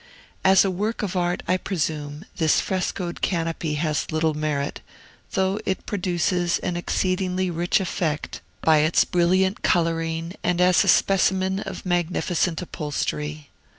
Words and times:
As 0.43 0.65
a 0.65 0.71
work 0.71 1.03
of 1.03 1.15
art, 1.15 1.43
I 1.47 1.57
presume, 1.57 2.25
this 2.37 2.59
frescoed 2.59 3.21
canopy 3.21 3.75
has 3.75 4.11
little 4.11 4.33
merit, 4.33 4.81
though 5.33 5.59
it 5.63 5.85
produces 5.85 6.57
an 6.63 6.75
exceedingly 6.75 7.51
rich 7.51 7.79
effect 7.79 8.41
by 8.61 8.77
its 8.79 9.05
brilliant 9.05 9.61
coloring 9.61 10.33
and 10.43 10.59
as 10.59 10.83
a 10.83 10.87
specimen 10.87 11.59
of 11.59 11.85
magnificent 11.85 12.63
upholstery. 12.63 13.49